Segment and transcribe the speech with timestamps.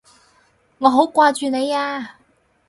[0.79, 2.17] 我好掛住你啊！